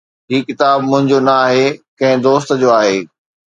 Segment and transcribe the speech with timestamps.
[0.31, 1.63] هي ڪتاب منهنجو نه آهي،
[1.99, 2.99] ڪنهن دوست جو آهي